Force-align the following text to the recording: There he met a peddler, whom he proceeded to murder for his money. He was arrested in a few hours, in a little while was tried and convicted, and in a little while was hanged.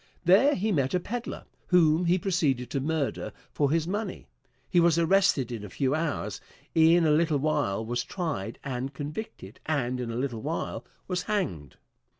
There 0.25 0.55
he 0.55 0.71
met 0.71 0.95
a 0.95 0.99
peddler, 0.99 1.43
whom 1.67 2.05
he 2.05 2.17
proceeded 2.17 2.71
to 2.71 2.79
murder 2.79 3.31
for 3.51 3.69
his 3.69 3.87
money. 3.87 4.25
He 4.67 4.79
was 4.79 4.97
arrested 4.97 5.51
in 5.51 5.63
a 5.63 5.69
few 5.69 5.93
hours, 5.93 6.41
in 6.73 7.05
a 7.05 7.11
little 7.11 7.37
while 7.37 7.85
was 7.85 8.03
tried 8.03 8.57
and 8.63 8.95
convicted, 8.95 9.59
and 9.67 9.99
in 9.99 10.09
a 10.09 10.15
little 10.17 10.41
while 10.41 10.83
was 11.07 11.21
hanged. 11.21 11.77